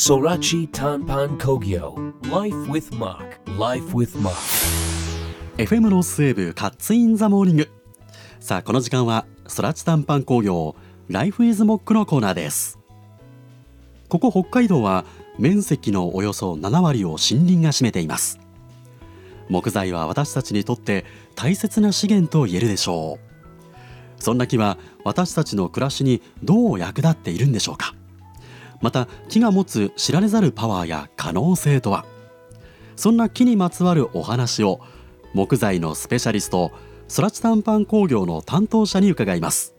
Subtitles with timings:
[0.00, 2.14] Sorachi Tanpan Kogyo.
[2.30, 3.38] Life with Mark.
[3.58, 4.34] Life with Mark.
[5.58, 7.68] FM ロスウェーブカッツインザモーニング
[8.40, 10.74] さあこの時間は空知単板工業
[11.08, 12.78] Life is モックのコーナーです。
[14.08, 15.04] ここ北海道は
[15.38, 18.40] 面積のおよそ7割を森林が占めています。
[19.50, 21.04] 木材は私たちにとって
[21.34, 24.22] 大切な資源と言えるでしょう。
[24.22, 27.99] そんな木は私たちの暮らしにどう役立っているんでしょうか。
[28.80, 32.06] また木が持つ知られざるパワーや可能性とは？
[32.96, 34.80] そんな木にまつわるお話を
[35.34, 36.72] 木材のスペシャリスト
[37.08, 39.74] ソラチ短パン工業の担当者に伺います。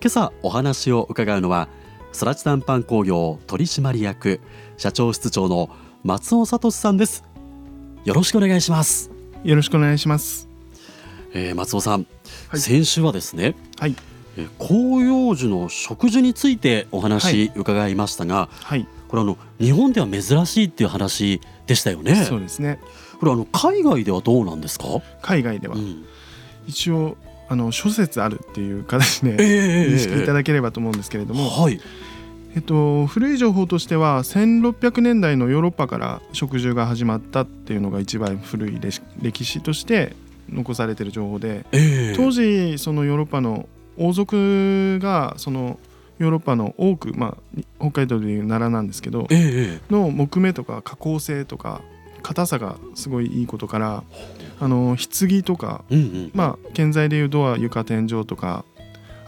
[0.00, 1.68] 今朝お話を伺うのは
[2.12, 4.40] ソラチ短パン工業取締役
[4.76, 5.70] 社長室長の
[6.02, 7.24] 松尾聡さんです。
[8.04, 9.10] よろしくお願いします、
[9.42, 10.48] よろしくお願いします。
[11.32, 12.06] えー松尾さん、
[12.48, 12.60] はい。
[12.60, 14.15] 先週はですねはい、えー
[14.58, 17.52] 広葉樹の植樹についておは話い。
[17.54, 22.14] 伺いましたが、はい、これあの日本では珍しいっていう話でしたよね。
[22.24, 22.78] そうですね。
[23.18, 24.86] これあの海外ではどうなんですか、
[25.22, 25.76] 海外では。
[25.76, 26.04] うん。
[26.66, 27.16] 一応
[27.48, 31.80] あの諸説あるっていう形でえ認識いただければと思うんですけれども、はい。
[32.54, 40.16] えっと古い情報としては1600年代のヨーロッパから植樹が始まったっていうのが一番古い歴歴史として
[40.50, 42.14] 残されている情報で、ええ。
[42.16, 45.78] 当時そのヨーロッパの王族がその
[46.18, 49.92] ヨーロッパの多く、まあ、北海道でいう奈良なんですけどええ。
[49.92, 51.82] の木目とか加工性とか
[52.22, 54.02] 硬さがすごいいいことから
[54.58, 56.30] あの棺とかうんうん。
[56.34, 58.64] まあ建材でいうドア床天井とか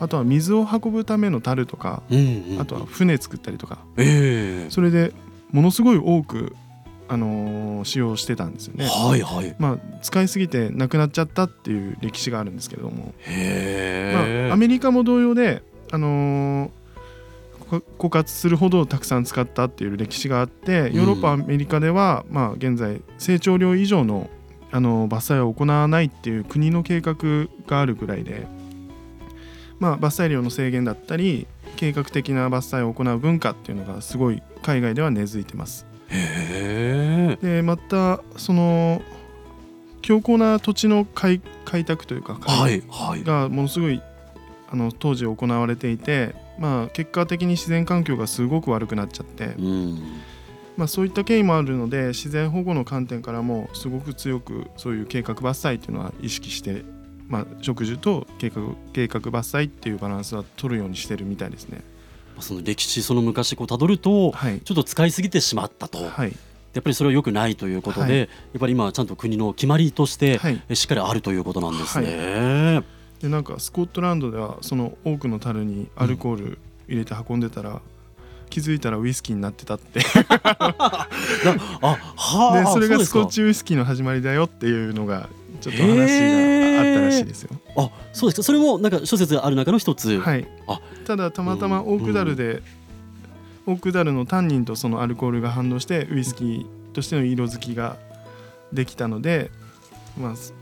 [0.00, 2.60] あとは水を運ぶための樽とかうんうん。
[2.60, 3.78] あとは船作ったりとか。
[3.96, 4.70] ええ。
[4.70, 5.12] それで
[5.50, 6.54] ものすごい多く、
[7.08, 8.86] あのー使用してたんですよね。
[8.86, 16.70] はいはいまあ、使いすぎてなくなっちゃったっていう歴史があるんですけれども、へまえ、あ、アメリカも同様で、あのー
[17.70, 24.30] こ枯渇するほどたくさん使ったっていう歴史があってヨーロッパ、アメリカでは、まあ、現在成長量以上の、
[24.70, 27.14] あのー伐採を行わないっていう国の計画
[27.66, 28.46] があるぐらいで、
[29.78, 31.46] まあ、伐採量の制限だったり
[31.76, 35.87] 計画的な伐採を行う文化っていうのがすごい海外では根付いてます。
[36.08, 39.02] でまたその
[40.02, 43.24] 強硬な土地の開開拓というかはいはい。
[43.24, 44.00] がものすごい
[44.70, 49.98] あの当時行われていて、まあ、結果的に自然環境がすごく悪くなっちゃって、うん。
[50.76, 56.84] まあ、そういった経緯もあるので自然保護の観点からもすごく強くそういう計画伐採っていうのは意識して、
[57.26, 61.82] まあ、植樹と計画計画伐採っていうバランスは取るようにしてるみたいですね。
[62.40, 66.28] その歴史その昔こう辿るとはい、ちょっと使いすぎてしまったと、やはい。
[66.80, 68.18] っぱりそれは良くないということで、はい。
[68.20, 68.28] やっ
[68.60, 70.40] ぱり今はちゃんと国の決まりとして、
[70.74, 72.82] しっかりあるということなんですね。
[73.20, 77.80] でなんかスコットランドではその多くの樽にアルコール入れて運んでたら、
[78.48, 80.00] 気づいたらウイスキーになってたって。
[80.30, 81.08] あ
[82.16, 85.28] はあでそれがスコッチウイスキーの始まりだよっていうのが
[85.60, 87.50] ちょっと話があったらしいですよ。
[87.76, 88.42] あそうですか。
[88.42, 90.46] それもなんか諸説がある中の一つ、はい。
[90.66, 92.60] あ、ただたまたまオークダルで、
[93.64, 97.96] オークダルのタンニンとそのアルコールが反応してウイスキーとしての色づきが
[98.74, 99.50] できたので、
[100.20, 100.52] まあ、す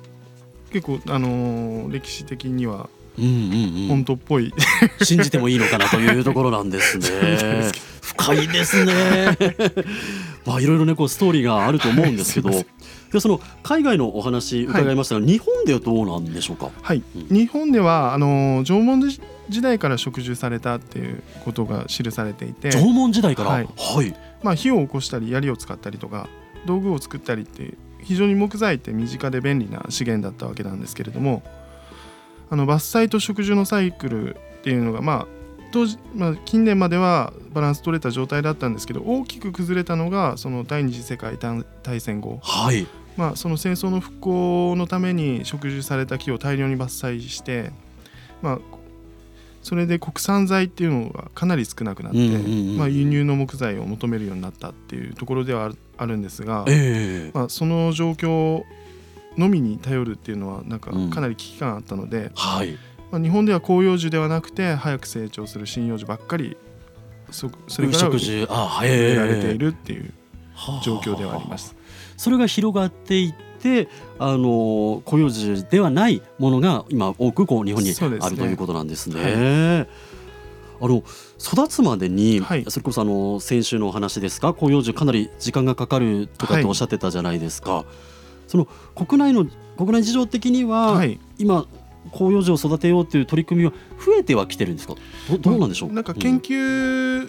[0.70, 4.54] 結構、あのー歴史的には本当っぽい、
[5.02, 7.72] 信じてもいいのかなというところなんですね。
[8.00, 9.36] 深いですね。
[10.46, 12.50] まあいろいろねこうストーリーがあると思うんですけど、
[13.12, 16.70] でその海外のお話伺いましたが、日本ではどうなんでしょうか？
[16.82, 17.02] はい。
[17.14, 17.26] うん。
[17.28, 19.00] 日本ではあのー縄文
[19.48, 23.62] 時代から植樹されたっていうことが記されていて、縄文時代から、はは
[24.02, 24.08] い。
[24.08, 26.28] い、まあ、火を起こしたり槍を使ったりとか
[26.66, 31.42] 道具を作ったりって非常に木材って身近で便利な資源だったわけなんですけれども
[32.50, 35.26] あの伐採と植樹のサイクルっていうのがまあ
[35.76, 42.86] 当時、まあ、近年まではバランス取れた状態だったんですけど大きく崩れたのがその第二次世界大戦後、はい、
[43.18, 47.72] まあ、その戦争の復興のために植樹された木を大量に伐採して、
[48.40, 48.58] まあ、
[49.62, 57.30] それで国産材っていうのがかなり少なくなって、うんうんうんまあ、輸入の木材を求めるようになったっていうところではあるんですが、ええ。
[57.34, 58.64] まあ、その状況
[59.36, 61.10] のみに頼るっていうのはなんかうん。
[61.10, 62.78] かなり危機感あったので、はい、
[63.16, 66.58] まあ、日本では広葉樹ではなくて早く成長する針葉樹ばっかり
[67.30, 68.46] そそれか植
[68.82, 69.14] え。
[69.14, 70.12] られているっていう
[70.54, 71.74] はあ状況ではあります。
[72.18, 79.88] それが広がっていってあの固有樹ではないものが今多くこう日本にあるということなんですね。
[80.78, 81.02] あの
[81.38, 82.64] 育つまでに、はい。
[82.68, 84.52] それこそあの先週のお話ですか？
[84.52, 86.64] 広葉樹かなり時間がかかるとかってはい。
[86.66, 87.86] おっしゃってたじゃないですか、
[88.46, 89.46] その国内の
[89.76, 91.18] 国内事情的には、はい。
[91.38, 91.66] 今
[92.12, 93.72] 広葉樹を育てようという取り組みは
[94.04, 94.94] 増えてはきてるんですか？
[95.30, 97.28] どどうなんでしょう、なんか研究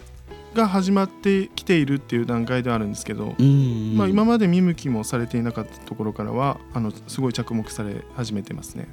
[0.54, 8.88] が始まってきているっていう段階ではあるんですけど、うんまあ、今まで見向きもされていなかったところからはあのすごい着目され始めてますね。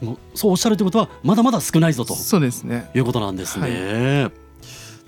[0.00, 2.14] でもそうおっしゃるということはまだまだ少ないぞと。
[2.14, 2.90] そうですね。
[2.94, 4.30] いうことなんですね。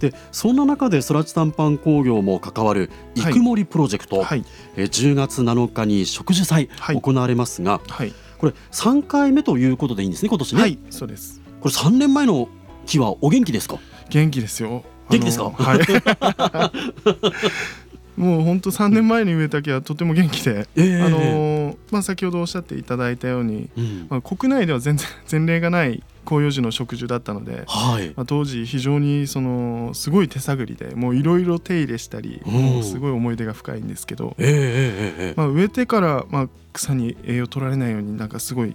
[0.01, 3.31] でそんな中で空知短パン工業も関わるはい。
[3.31, 4.45] 育森プロジェクト、はい。
[4.77, 7.01] えー10月7日に植樹祭はい。
[7.01, 11.41] 行われますが、はい、これ3回目ということでいいんですね今年ね、はい、そうです。
[11.61, 12.49] これ3年前の
[12.87, 13.79] 日はお元気ですか？
[14.11, 14.85] 元気ですよ。
[15.11, 15.51] 元気ですか？
[15.51, 15.81] はい。
[18.21, 21.03] もう本当3年前に植えた木はとても元気で、ええ。
[21.03, 24.07] あのーまあ、先ほどおっしゃっていただいたように、うん。
[24.09, 28.13] まあ、国内では全然 前例がない広葉樹の植樹だったので、はい。
[28.17, 32.41] まあ、当時非常にそのすごい手探りでもういろいろ手入れしたり、
[32.83, 35.35] すごい思い出が深いんですけど、ええええええ。
[35.37, 38.75] まあ、植えてから、まあ、草に栄養取られないようになんかすごい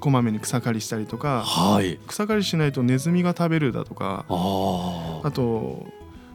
[0.00, 1.98] こまめに草刈りしたりとかはい。
[2.06, 5.86] 草刈りしないとネズミが食べるだとかああと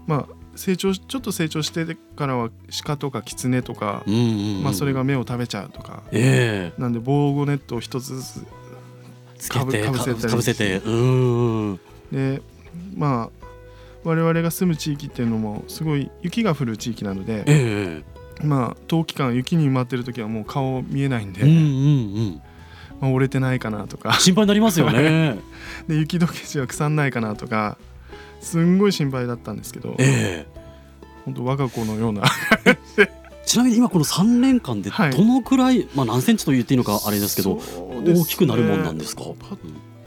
[0.07, 2.49] まあ成長ちょっと成長してからは
[2.85, 6.03] 鹿とかキツネとか、うんうんうんまあ、それが芽を食べちゃうとか。
[6.11, 6.81] ええ。
[6.81, 8.45] なんで防護ネットを一つずつ
[9.45, 11.79] つけてかぶせたりかぶせてうん。
[12.11, 12.41] で
[12.95, 13.45] まあ
[14.03, 22.41] 我々が住む地域っていうのもすごい雪が降る地域なので、ええまあ冬期間雪に埋まってる時はもう顔見えないんで、うんうんうん。
[23.01, 24.13] まあ、折れてないかなとか。
[24.13, 25.37] 心配になりますよね。
[25.87, 27.77] で雪解け地は腐んないかなとか
[28.41, 30.47] すんごい心配だったんですけどええ。
[31.25, 32.23] 本当我が子のような
[33.55, 35.11] ちなみに今この3年間ではい。
[35.11, 37.61] どのくらい、まあ何センチと言っていいのかあれですけどね。
[38.13, 39.23] 大きくなるもんなんですか？
[39.39, 39.57] パッ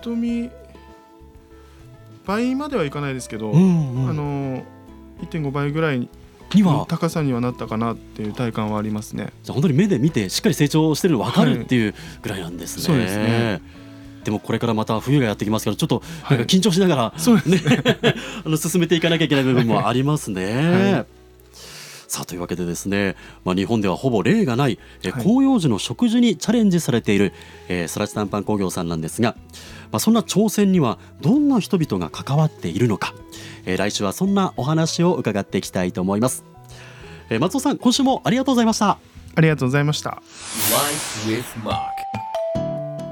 [0.02, 0.50] と見
[2.26, 4.10] 倍まではいかないですけど、うんうん。
[4.10, 4.62] あの
[5.22, 6.10] 1.5倍ぐらいに
[6.62, 6.72] は？
[6.74, 9.32] の高さにはなったかなっていう体感はありますね。
[9.42, 12.82] じゃあ本当に目で見てしっかり成長してるの分かるっていうぐらいなんですね。
[12.82, 13.62] そうですね。
[14.24, 17.82] でもこれからまた冬がやってきますからちょっとはないんか緊張しながら、そうですね
[18.44, 20.44] あの進めていかなきゃいけない部分もありますね。
[20.96, 21.17] はい
[22.08, 27.34] さあというわけでですね、まあ、日本ではほぼ例がない、えはい広葉樹の植樹にチャレンジされている、
[27.68, 29.36] えー、空知短パン工業さんなんですが、
[29.92, 33.14] まあ、そんな挑戦にはどんな人々が関わっているのか、
[33.66, 36.44] えー来週はそんなお話を伺っていきたいと思います、
[37.28, 38.98] えー松尾さん今週もありがとうございました
[39.34, 40.20] ありがとうございました。
[40.72, 41.76] Life with Mark.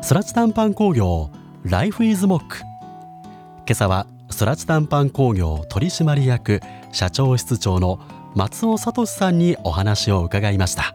[0.09, 1.31] 空知短パン工業
[1.65, 4.07] Life is Mock 今朝は
[4.39, 6.61] 空知短パン工業取締役
[6.93, 8.01] 社長室長の
[8.37, 10.95] 松尾聡さんにお話を伺いました。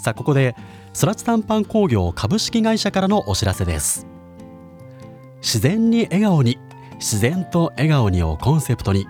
[0.00, 0.54] さあここで
[1.00, 4.06] 空知短パン工業株式会社からのお知らせです。
[5.42, 6.56] 自然に笑顔に
[6.94, 9.08] 自然と笑顔にをコンセプトに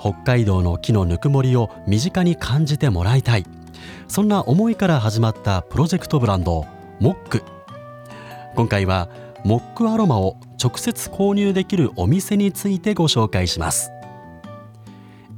[0.00, 3.46] 北海道の木のぬくもりを身近に感じてもらいたい。
[4.08, 6.66] そんな思いから始まったプロジェクトブランド
[6.98, 7.44] モック。
[8.56, 9.08] 今回は
[9.44, 13.92] モックアロマを直接購入できるお店についてご紹介します。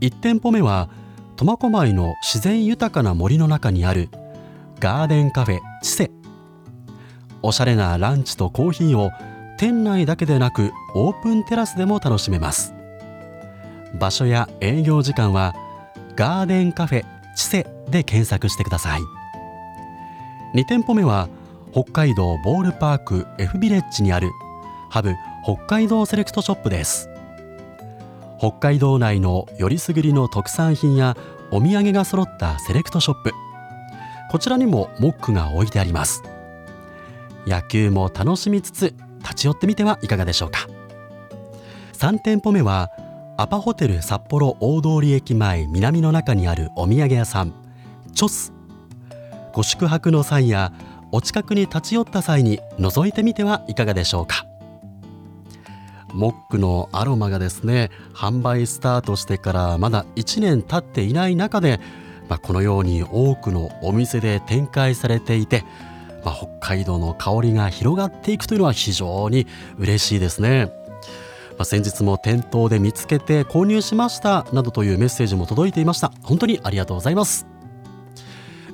[0.01, 0.89] 1店舗目は
[1.37, 4.09] 苫小牧の自然豊かな森の中にある
[4.79, 6.11] ガーデンカフェチセ。
[7.43, 9.11] おしゃれなランチとコーヒーを
[9.59, 12.75] 店内だけでなくオープンテラスでも楽しめます。
[13.99, 15.55] 場所や営業時間は
[16.17, 17.05] ガーデンカフェ
[17.37, 19.01] チセで検索してください。
[20.55, 21.29] 2店舗目は
[21.73, 24.31] 北海道ボールパーク F ビレッジにある
[24.91, 25.15] ハブ
[25.45, 27.11] 北海道セレクトショップです。
[28.41, 31.15] 北海道内のよりすぐりの特産品や
[31.51, 33.33] お土産が揃ったセレクトショップ。
[34.31, 36.23] こちらにもモックが置いてあります。
[37.47, 40.61] 野球も楽しみつつ立ち寄ってみてはいかがでしょうか。
[41.93, 42.89] 3店舗目は
[43.37, 47.53] アパホテル札幌大通駅前南の中にあるお土産屋さん
[48.15, 48.55] チョス。
[49.53, 50.73] ご宿泊の際や
[51.13, 54.47] お近くに立ち寄った際に覗いてみてはいかがでしょうか。
[56.15, 61.81] モックのアロマがですね販売スタートしてからまだ1年経っていない中で、
[62.29, 65.65] まあ、このように多くのお店で展開されていて、
[66.25, 69.47] まあ、北海道の香りが広がっていくというのは非常に
[69.79, 70.73] 嬉しいですね。
[71.61, 76.11] まあ、先日も店頭で見つけて購入しましたなどというメッセージも届いていました。
[76.23, 77.47] 本当にありがとうございます。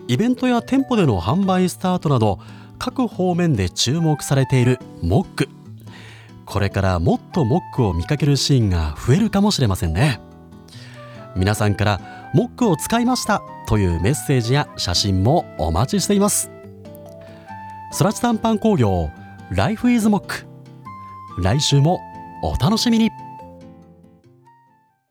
[0.08, 2.38] イベントや店舗での販売スタートなど
[2.78, 5.55] 各方面で注目されているモック。
[6.46, 10.20] これからもっとモックを見かけるシーンが増えるかもしれませんね。
[11.34, 16.50] 皆さんからモックを使いましたというメッセージや写真もお待ちしています。
[17.98, 19.10] 空知短パン工業
[19.50, 20.46] ライフイズモック
[21.38, 22.00] 来週も
[22.42, 23.10] お楽しみに。